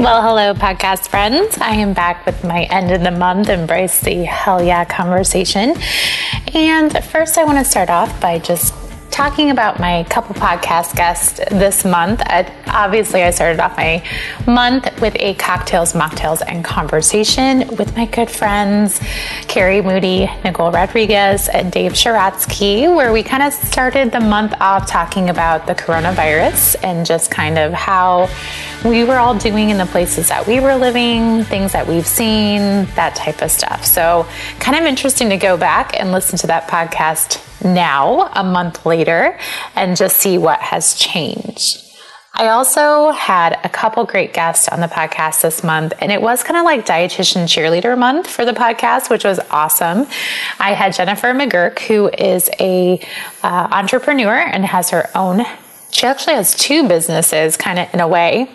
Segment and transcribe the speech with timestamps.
[0.00, 1.58] Well, hello, podcast friends.
[1.58, 5.74] I am back with my end of the month Embrace the Hell Yeah conversation.
[6.54, 8.72] And first, I want to start off by just
[9.10, 12.22] talking about my couple podcast guests this month.
[12.24, 14.02] I, obviously, I started off my
[14.46, 19.00] month with a cocktails, mocktails, and conversation with my good friends
[19.48, 24.86] Carrie Moody, Nicole Rodriguez, and Dave Sharatsky, where we kind of started the month off
[24.86, 28.28] talking about the coronavirus and just kind of how
[28.84, 32.86] we were all doing in the places that we were living, things that we've seen,
[32.94, 33.84] that type of stuff.
[33.84, 34.26] So,
[34.60, 39.38] kind of interesting to go back and listen to that podcast now, a month later,
[39.76, 41.86] and just see what has changed.
[42.32, 46.42] I also had a couple great guests on the podcast this month, and it was
[46.42, 50.06] kind of like dietitian cheerleader month for the podcast, which was awesome.
[50.58, 53.00] I had Jennifer McGurk, who is a
[53.42, 55.44] uh, entrepreneur and has her own.
[55.90, 58.48] She actually has two businesses, kind of in a way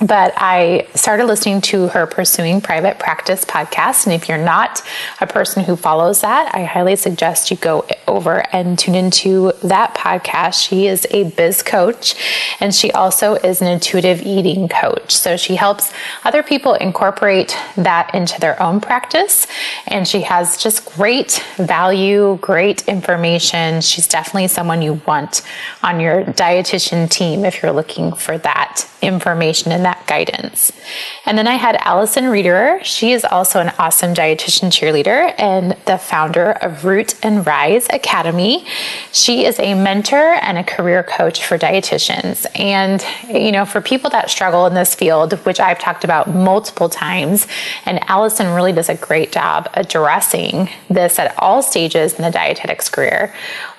[0.00, 4.04] but I started listening to her Pursuing Private Practice podcast.
[4.04, 4.82] And if you're not
[5.22, 9.94] a person who follows that, I highly suggest you go over and tune into that
[9.94, 10.68] podcast.
[10.68, 12.14] She is a biz coach
[12.60, 15.12] and she also is an intuitive eating coach.
[15.12, 15.90] So she helps
[16.24, 19.46] other people incorporate that into their own practice.
[19.86, 23.80] And she has just great value, great information.
[23.80, 25.40] She's definitely someone you want
[25.82, 30.72] on your dietitian team if you're looking for that information and that guidance.
[31.24, 32.82] And then I had Allison Reederer.
[32.84, 38.66] She is also an awesome dietitian cheerleader and the founder of Root and Rise Academy.
[39.12, 42.46] She is a mentor and a career coach for dietitians.
[42.58, 46.88] And, you know, for people that struggle in this field, which I've talked about multiple
[46.88, 47.46] times,
[47.84, 52.88] and Allison really does a great job addressing this at all stages in the dietetics
[52.88, 53.34] career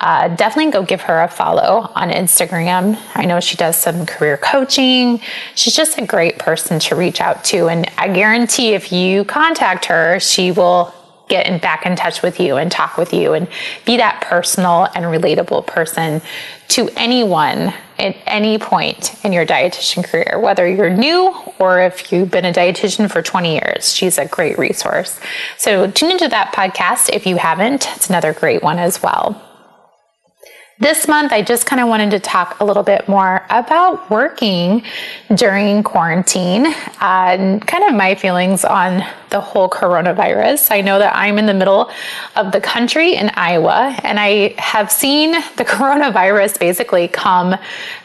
[0.00, 2.98] uh, definitely go give her a follow on Instagram.
[3.14, 5.20] I know she does some career coaching.
[5.54, 7.68] She's just a great person to reach out to.
[7.68, 10.94] And I guarantee if you contact her, she will
[11.28, 13.48] get in, back in touch with you and talk with you and
[13.84, 16.22] be that personal and relatable person
[16.68, 22.30] to anyone at any point in your dietitian career, whether you're new or if you've
[22.30, 23.94] been a dietitian for 20 years.
[23.94, 25.20] She's a great resource.
[25.56, 27.88] So tune into that podcast if you haven't.
[27.96, 29.47] It's another great one as well.
[30.80, 34.84] This month, I just kind of wanted to talk a little bit more about working
[35.34, 40.70] during quarantine and kind of my feelings on the whole coronavirus.
[40.70, 41.90] I know that I'm in the middle
[42.36, 47.56] of the country in Iowa, and I have seen the coronavirus basically come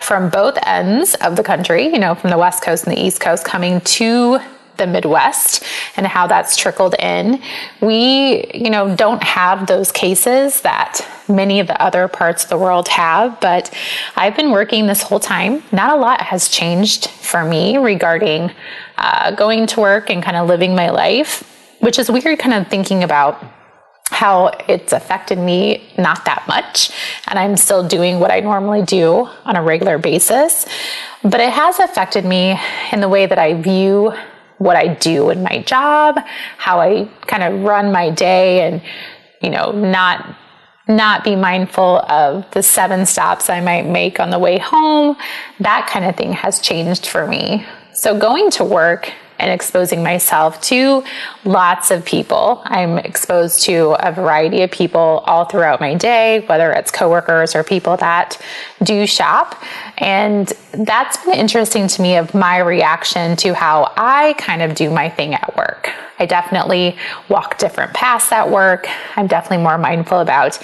[0.00, 3.20] from both ends of the country, you know, from the West Coast and the East
[3.20, 4.40] Coast coming to
[4.76, 5.64] the Midwest
[5.96, 7.42] and how that's trickled in.
[7.80, 12.58] We, you know, don't have those cases that many of the other parts of the
[12.58, 13.72] world have, but
[14.16, 15.62] I've been working this whole time.
[15.72, 18.50] Not a lot has changed for me regarding
[18.98, 21.48] uh, going to work and kind of living my life,
[21.80, 23.42] which is weird kind of thinking about
[24.12, 26.90] how it's affected me not that much
[27.28, 30.66] and i'm still doing what i normally do on a regular basis
[31.22, 32.58] but it has affected me
[32.92, 34.12] in the way that i view
[34.58, 36.18] what I do in my job,
[36.58, 38.82] how I kind of run my day and,
[39.40, 40.36] you know, not
[40.88, 45.16] not be mindful of the seven stops I might make on the way home.
[45.60, 47.64] That kind of thing has changed for me.
[47.94, 51.04] So going to work and exposing myself to
[51.44, 52.62] lots of people.
[52.64, 57.64] I'm exposed to a variety of people all throughout my day, whether it's coworkers or
[57.64, 58.40] people that
[58.84, 59.60] do shop.
[60.02, 64.90] And that's been interesting to me of my reaction to how I kind of do
[64.90, 65.90] my thing at work.
[66.18, 66.96] I definitely
[67.28, 68.88] walk different paths at work.
[69.16, 70.58] I'm definitely more mindful about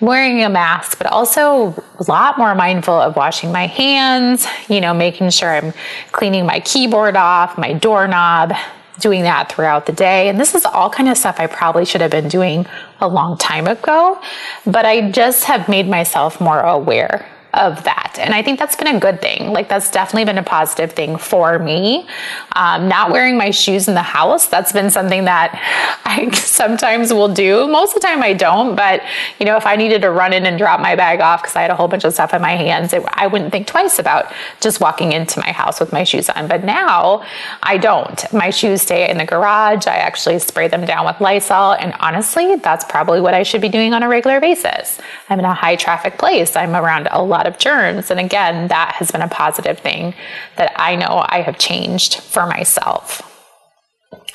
[0.00, 4.92] wearing a mask, but also a lot more mindful of washing my hands, you know,
[4.92, 5.72] making sure I'm
[6.10, 8.54] cleaning my keyboard off, my doorknob,
[8.98, 10.28] doing that throughout the day.
[10.28, 12.66] And this is all kind of stuff I probably should have been doing
[13.00, 14.20] a long time ago,
[14.66, 17.24] but I just have made myself more aware
[17.54, 18.16] of that.
[18.20, 19.52] And I think that's been a good thing.
[19.52, 22.06] Like, that's definitely been a positive thing for me.
[22.52, 25.58] Um, not wearing my shoes in the house, that's been something that
[26.04, 27.66] I sometimes will do.
[27.68, 29.02] Most of the time I don't, but
[29.38, 31.62] you know, if I needed to run in and drop my bag off because I
[31.62, 34.32] had a whole bunch of stuff in my hands, it, I wouldn't think twice about
[34.60, 36.48] just walking into my house with my shoes on.
[36.48, 37.24] But now
[37.62, 38.32] I don't.
[38.32, 39.86] My shoes stay in the garage.
[39.86, 41.72] I actually spray them down with Lysol.
[41.72, 44.98] And honestly, that's probably what I should be doing on a regular basis.
[45.28, 46.56] I'm in a high traffic place.
[46.56, 48.10] I'm around a lot of germs.
[48.10, 50.14] And again, that has been a positive thing
[50.56, 53.22] that I know I have changed for myself.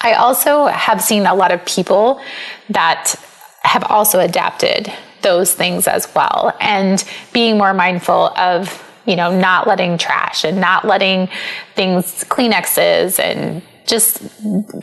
[0.01, 2.21] I also have seen a lot of people
[2.69, 3.15] that
[3.63, 4.91] have also adapted
[5.21, 7.03] those things as well and
[7.33, 11.29] being more mindful of you know, not letting trash and not letting
[11.75, 14.21] things, Kleenexes and just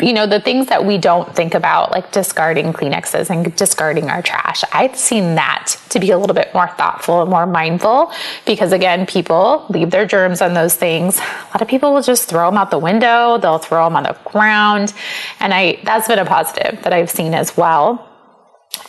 [0.00, 4.22] you know the things that we don't think about like discarding kleenexes and discarding our
[4.22, 4.62] trash.
[4.72, 8.12] I've seen that to be a little bit more thoughtful and more mindful
[8.46, 11.18] because again people leave their germs on those things.
[11.18, 13.38] A lot of people will just throw them out the window.
[13.38, 14.94] They'll throw them on the ground.
[15.40, 18.08] And i that's been a positive that i've seen as well.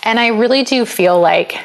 [0.03, 1.57] And i really do feel like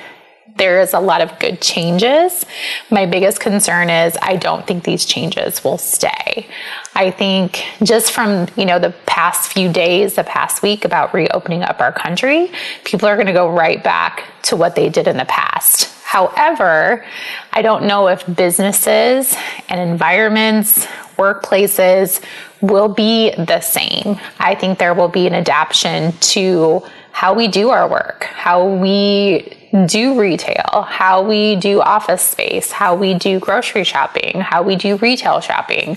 [0.59, 2.45] there is a lot of good changes.
[2.91, 6.49] My biggest concern is I don't think these changes will stay.
[6.95, 11.63] I think just from, you know, the past few days, the past week about reopening
[11.63, 12.51] up our country,
[12.85, 15.95] people are going to go right back to what they did in the past.
[16.05, 17.05] However,
[17.53, 19.37] I don't know if businesses
[19.69, 20.87] and environments,
[21.19, 22.23] workplaces
[22.61, 24.19] will be the same.
[24.39, 26.83] I think there will be an adaptation to
[27.13, 32.95] how we do our work, how we do retail, how we do office space, how
[32.95, 35.97] we do grocery shopping, how we do retail shopping,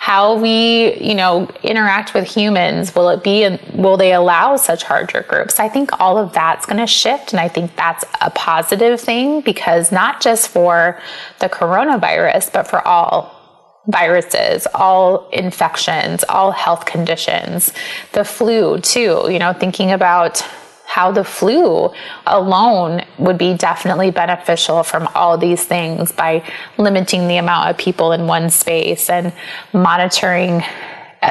[0.00, 2.94] how we, you know, interact with humans.
[2.94, 5.60] Will it be, and will they allow such larger groups?
[5.60, 7.32] I think all of that's going to shift.
[7.32, 11.00] And I think that's a positive thing because not just for
[11.38, 13.32] the coronavirus, but for all
[13.86, 17.72] viruses, all infections, all health conditions,
[18.12, 20.44] the flu too, you know, thinking about
[20.94, 21.92] how the flu
[22.24, 26.40] alone would be definitely beneficial from all these things by
[26.78, 29.32] limiting the amount of people in one space and
[29.72, 30.62] monitoring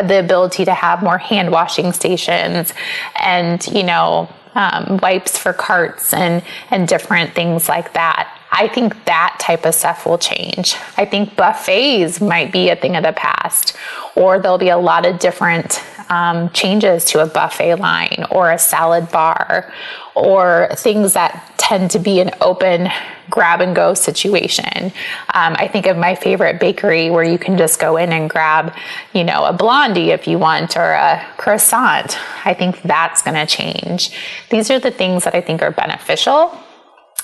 [0.03, 2.73] the ability to have more hand washing stations
[3.21, 8.37] and, you know, um, wipes for carts and, and different things like that.
[8.51, 10.75] I think that type of stuff will change.
[10.97, 13.77] I think buffets might be a thing of the past,
[14.15, 18.57] or there'll be a lot of different um, changes to a buffet line or a
[18.57, 19.71] salad bar
[20.15, 22.89] or things that tend to be an open
[23.29, 24.91] grab and go situation.
[25.33, 28.75] Um, I think of my favorite bakery where you can just go in and grab,
[29.13, 32.17] you know, a blondie if you want or a croissant.
[32.45, 34.11] I think that's going to change.
[34.49, 36.57] These are the things that I think are beneficial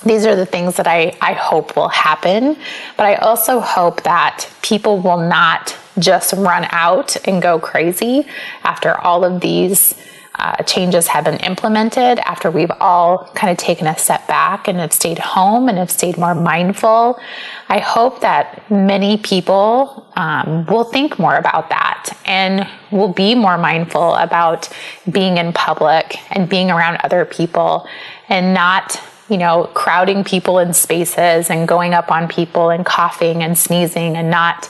[0.05, 2.55] these are the things that I, I hope will happen.
[2.95, 8.25] But I also hope that people will not just run out and go crazy
[8.63, 9.95] after all of these
[10.39, 14.77] uh, changes have been implemented, after we've all kind of taken a step back and
[14.77, 17.19] have stayed home and have stayed more mindful.
[17.67, 23.57] I hope that many people um, will think more about that and will be more
[23.57, 24.69] mindful about
[25.11, 27.85] being in public and being around other people
[28.29, 33.43] and not you know, crowding people in spaces and going up on people and coughing
[33.43, 34.67] and sneezing and not,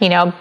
[0.00, 0.32] you know,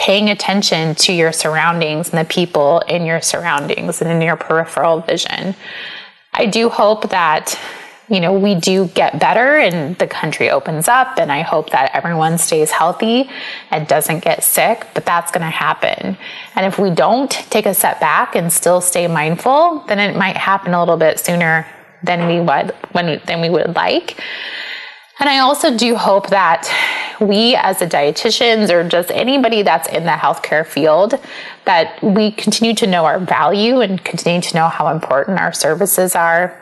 [0.00, 5.00] paying attention to your surroundings and the people in your surroundings and in your peripheral
[5.00, 5.54] vision.
[6.32, 7.60] I do hope that
[8.08, 11.18] you know, we do get better and the country opens up.
[11.18, 13.30] And I hope that everyone stays healthy
[13.70, 16.18] and doesn't get sick, but that's going to happen.
[16.56, 20.36] And if we don't take a step back and still stay mindful, then it might
[20.36, 21.68] happen a little bit sooner
[22.02, 24.20] than we would when than we would like.
[25.20, 26.72] And I also do hope that
[27.20, 31.14] we as a dietitians or just anybody that's in the healthcare field
[31.66, 36.16] that we continue to know our value and continue to know how important our services
[36.16, 36.58] are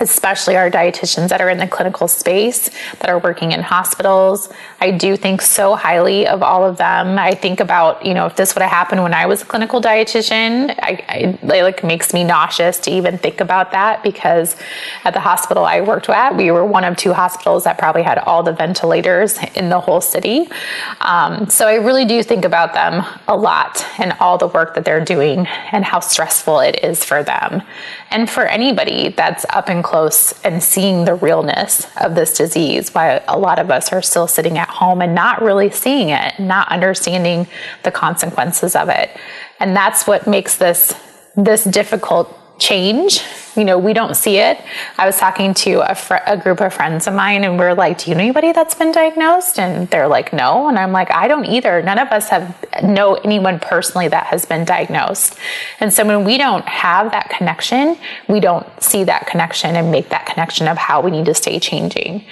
[0.00, 4.48] especially our dietitians that are in the clinical space that are working in hospitals.
[4.80, 7.18] I do think so highly of all of them.
[7.18, 9.80] I think about, you know, if this would have happened when I was a clinical
[9.80, 14.56] dietitian, I, I it like makes me nauseous to even think about that because
[15.04, 18.18] at the hospital I worked at, we were one of two hospitals that probably had
[18.18, 20.48] all the ventilators in the whole city.
[21.00, 24.84] Um, so I really do think about them a lot and all the work that
[24.84, 27.62] they're doing and how stressful it is for them
[28.10, 33.22] and for anybody that's up and close and seeing the realness of this disease, why
[33.28, 36.68] a lot of us are still sitting at home and not really seeing it, not
[36.68, 37.46] understanding
[37.82, 39.10] the consequences of it.
[39.60, 40.94] And that's what makes this
[41.34, 43.20] this difficult change.
[43.56, 44.58] You know, we don't see it.
[44.96, 47.74] I was talking to a, fr- a group of friends of mine, and we are
[47.74, 51.10] like, "Do you know anybody that's been diagnosed?" And they're like, "No." And I'm like,
[51.10, 51.82] "I don't either.
[51.82, 55.36] None of us have know anyone personally that has been diagnosed."
[55.80, 60.08] And so when we don't have that connection, we don't see that connection and make
[60.08, 62.24] that connection of how we need to stay changing.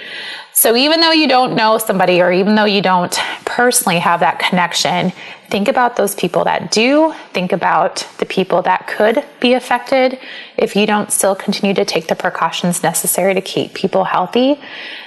[0.53, 3.13] So even though you don't know somebody or even though you don't
[3.45, 5.11] personally have that connection,
[5.49, 7.13] think about those people that do.
[7.33, 10.19] Think about the people that could be affected
[10.57, 14.59] if you don't still continue to take the precautions necessary to keep people healthy.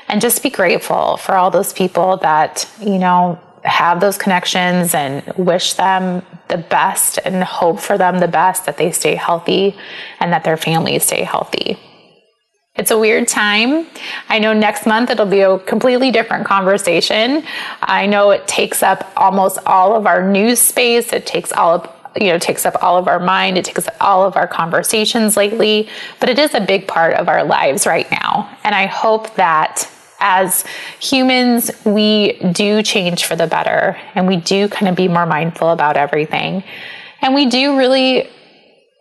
[0.08, 5.24] And just be grateful for all those people that, you know, have those connections and
[5.36, 9.76] wish them the best and hope for them the best that they stay healthy
[10.20, 11.78] and that their families stay healthy.
[12.76, 13.86] It's a weird time.
[14.28, 17.44] I know next month it'll be a completely different conversation.
[17.82, 21.12] I know it takes up almost all of our news space.
[21.12, 21.90] It takes all of
[22.20, 25.88] you know takes up all of our mind it takes all of our conversations lately
[26.20, 29.90] but it is a big part of our lives right now and i hope that
[30.20, 30.64] as
[31.00, 35.70] humans we do change for the better and we do kind of be more mindful
[35.70, 36.62] about everything
[37.20, 38.30] and we do really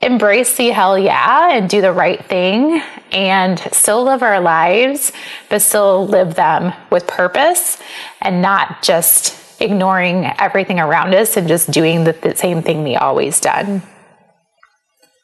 [0.04, 2.82] embrace the hell yeah and do the right thing
[3.12, 5.12] and still live our lives,
[5.50, 7.78] but still live them with purpose
[8.22, 12.96] and not just ignoring everything around us and just doing the, the same thing we
[12.96, 13.82] always done.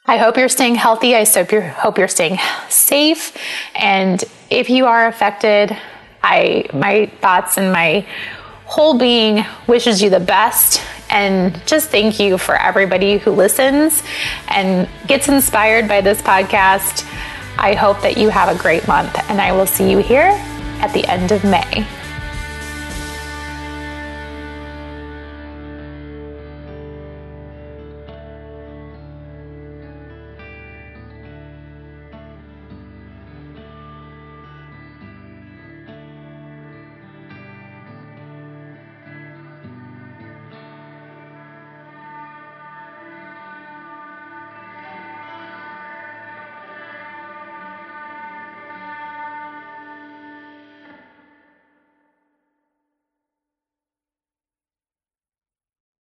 [0.05, 1.15] I hope you're staying healthy.
[1.15, 3.37] I hope you're, hope you're staying safe.
[3.75, 5.75] And if you are affected,
[6.23, 8.05] I my thoughts and my
[8.69, 14.03] whole being wishes you the best and just thank you for everybody who listens
[14.47, 17.03] and gets inspired by this podcast.
[17.57, 20.31] I hope that you have a great month, and I will see you here
[20.81, 21.87] at the end of May.